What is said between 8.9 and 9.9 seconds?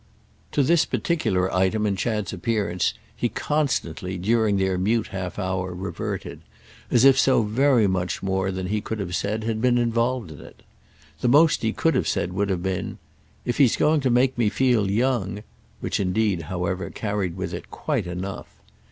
have said had been